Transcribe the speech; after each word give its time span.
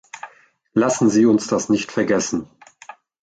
Lassen 0.73 1.11
Sie 1.11 1.27
uns 1.27 1.45
das 1.45 1.69
nicht 1.69 1.91
vergessen! 1.91 2.49